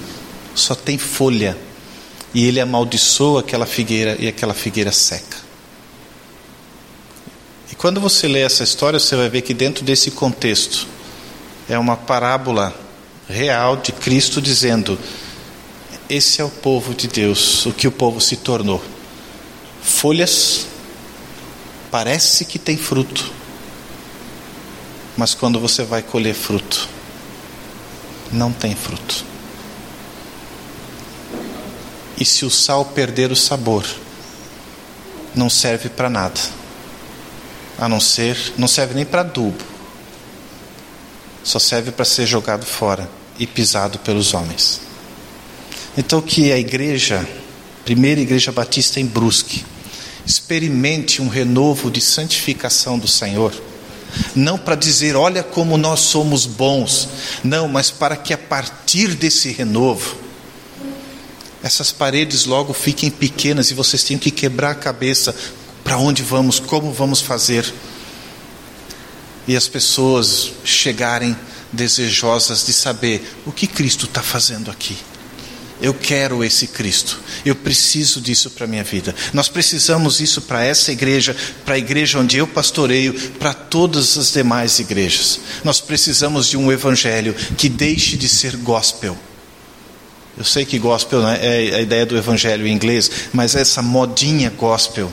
[0.54, 1.56] só tem folha.
[2.32, 5.38] E ele amaldiçoa aquela figueira e aquela figueira seca.
[7.70, 10.86] E quando você lê essa história, você vai ver que dentro desse contexto
[11.68, 12.74] é uma parábola
[13.28, 14.98] real de Cristo dizendo:
[16.08, 18.82] esse é o povo de Deus, o que o povo se tornou.
[19.82, 20.66] Folhas,
[21.90, 23.32] parece que tem fruto,
[25.16, 26.88] mas quando você vai colher fruto,
[28.32, 29.24] não tem fruto.
[32.18, 33.84] E se o sal perder o sabor,
[35.34, 36.40] não serve para nada,
[37.78, 39.62] a não ser, não serve nem para adubo,
[41.44, 43.08] só serve para ser jogado fora
[43.38, 44.80] e pisado pelos homens.
[45.96, 47.26] Então, que a igreja,
[47.84, 49.64] primeira igreja batista em Brusque,
[50.26, 53.54] experimente um renovo de santificação do Senhor.
[54.34, 57.08] Não para dizer, olha como nós somos bons,
[57.42, 60.16] não, mas para que a partir desse renovo,
[61.62, 65.34] essas paredes logo fiquem pequenas e vocês tenham que quebrar a cabeça
[65.82, 67.72] para onde vamos, como vamos fazer.
[69.48, 71.36] E as pessoas chegarem
[71.72, 74.96] desejosas de saber o que Cristo está fazendo aqui.
[75.80, 77.20] Eu quero esse Cristo.
[77.44, 79.14] Eu preciso disso para a minha vida.
[79.32, 84.32] Nós precisamos isso para essa igreja, para a igreja onde eu pastoreio, para todas as
[84.32, 85.40] demais igrejas.
[85.62, 89.16] Nós precisamos de um evangelho que deixe de ser gospel.
[90.36, 94.50] Eu sei que gospel né, é a ideia do evangelho em inglês, mas essa modinha
[94.50, 95.12] gospel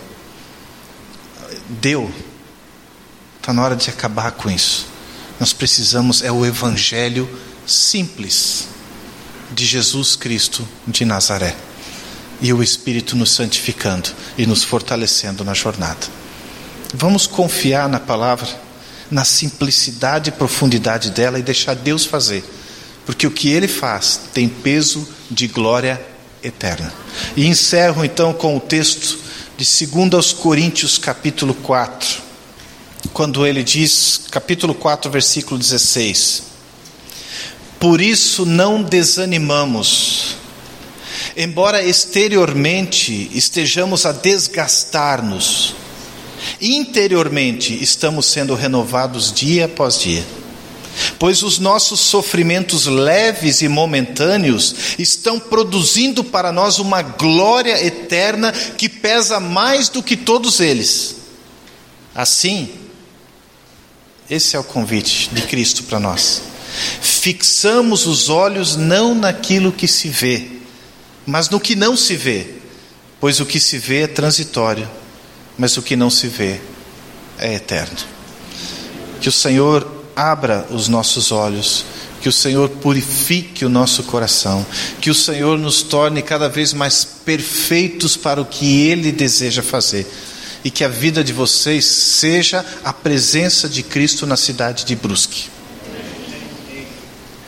[1.68, 2.11] deu.
[3.38, 4.88] Está na hora de acabar com isso.
[5.39, 7.30] Nós precisamos é o evangelho
[7.66, 8.73] simples
[9.54, 11.56] de Jesus Cristo de Nazaré.
[12.41, 16.08] E o Espírito nos santificando e nos fortalecendo na jornada.
[16.93, 18.47] Vamos confiar na palavra,
[19.10, 22.43] na simplicidade e profundidade dela e deixar Deus fazer,
[23.06, 26.04] porque o que ele faz tem peso de glória
[26.43, 26.93] eterna.
[27.36, 29.18] E encerro então com o texto
[29.58, 32.22] de 2 Coríntios, capítulo 4,
[33.14, 36.53] quando ele diz, capítulo 4, versículo 16:
[37.84, 40.38] por isso não desanimamos.
[41.36, 45.76] Embora exteriormente estejamos a desgastar-nos,
[46.62, 50.26] interiormente estamos sendo renovados dia após dia.
[51.20, 58.88] Pois os nossos sofrimentos leves e momentâneos estão produzindo para nós uma glória eterna que
[58.88, 61.18] pesa mais do que todos eles.
[62.16, 62.70] Assim,
[64.30, 66.53] esse é o convite de Cristo para nós
[67.24, 70.48] fixamos os olhos não naquilo que se vê,
[71.26, 72.56] mas no que não se vê,
[73.20, 74.90] pois o que se vê é transitório,
[75.58, 76.60] mas o que não se vê
[77.38, 77.98] é eterno.
[79.22, 81.86] Que o Senhor abra os nossos olhos,
[82.22, 84.66] que o Senhor purifique o nosso coração,
[85.00, 90.06] que o Senhor nos torne cada vez mais perfeitos para o que Ele deseja fazer
[90.64, 95.53] e que a vida de vocês seja a presença de Cristo na cidade de Brusque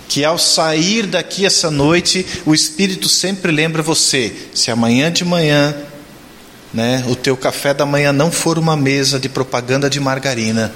[0.08, 5.76] que ao sair daqui essa noite, o Espírito sempre lembra você, se amanhã de manhã,
[6.74, 10.74] né, o teu café da manhã não for uma mesa de propaganda de margarina,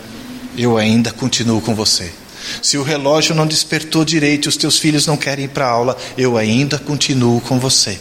[0.58, 2.12] eu ainda continuo com você.
[2.62, 5.98] Se o relógio não despertou direito, os teus filhos não querem ir para a aula,
[6.18, 8.00] eu ainda continuo com você.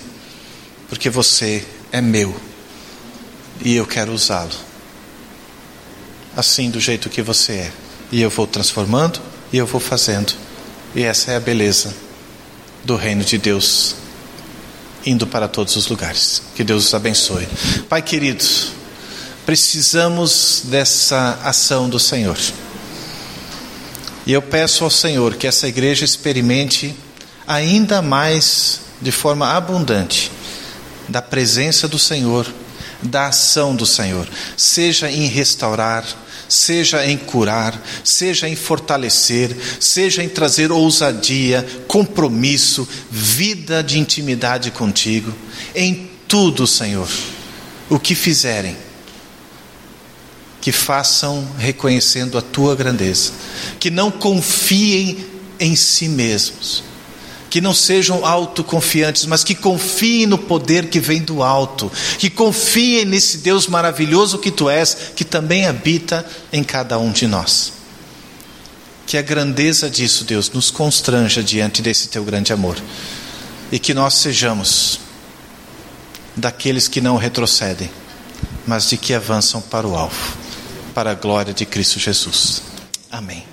[0.88, 2.34] Porque você é meu
[3.62, 4.52] e eu quero usá-lo.
[6.36, 7.72] Assim, do jeito que você é.
[8.10, 9.20] E eu vou transformando
[9.52, 10.32] e eu vou fazendo
[10.94, 11.94] e essa é a beleza
[12.84, 13.94] do reino de Deus
[15.04, 16.42] indo para todos os lugares.
[16.54, 17.46] Que Deus os abençoe.
[17.88, 18.44] Pai querido,
[19.46, 22.36] precisamos dessa ação do Senhor.
[24.26, 26.94] E eu peço ao Senhor que essa igreja experimente
[27.46, 30.30] ainda mais, de forma abundante,
[31.08, 32.46] da presença do Senhor,
[33.02, 36.04] da ação do Senhor, seja em restaurar,
[36.48, 45.34] seja em curar, seja em fortalecer, seja em trazer ousadia, compromisso, vida de intimidade contigo,
[45.74, 47.08] em tudo, Senhor,
[47.88, 48.76] o que fizerem,
[50.60, 53.32] que façam reconhecendo a tua grandeza,
[53.78, 55.26] que não confiem
[55.60, 56.82] em si mesmos,
[57.50, 63.04] que não sejam autoconfiantes, mas que confiem no poder que vem do alto, que confiem
[63.04, 67.72] nesse Deus maravilhoso que tu és, que também habita em cada um de nós.
[69.06, 72.76] Que a grandeza disso, Deus, nos constranja diante desse teu grande amor
[73.72, 75.00] e que nós sejamos
[76.36, 77.90] daqueles que não retrocedem,
[78.66, 80.36] mas de que avançam para o alvo,
[80.94, 82.62] para a glória de Cristo Jesus.
[83.10, 83.46] Amém.